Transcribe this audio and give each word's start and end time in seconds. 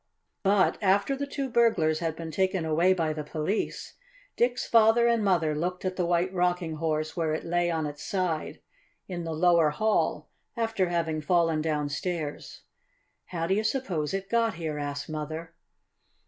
But 0.41 0.79
after 0.81 1.15
the 1.15 1.27
two 1.27 1.47
burglars 1.47 1.99
had 1.99 2.15
been 2.15 2.31
taken 2.31 2.65
away 2.65 2.91
by 2.91 3.13
the 3.13 3.23
police, 3.23 3.93
Dick's 4.35 4.65
father 4.65 5.05
and 5.05 5.23
mother 5.23 5.53
looked 5.55 5.85
at 5.85 5.95
the 5.95 6.07
White 6.07 6.33
Rocking 6.33 6.77
Horse 6.77 7.15
where 7.15 7.35
it 7.35 7.43
lay 7.43 7.69
on 7.69 7.85
its 7.85 8.03
side 8.03 8.61
in 9.07 9.25
the 9.25 9.33
lower 9.33 9.69
hall, 9.69 10.31
after 10.57 10.89
having 10.89 11.21
fallen 11.21 11.61
downstairs. 11.61 12.61
"How 13.25 13.45
do 13.45 13.53
you 13.53 13.63
suppose 13.63 14.11
it 14.15 14.27
got 14.27 14.55
here?" 14.55 14.79
asked 14.79 15.07
Mother. 15.07 15.53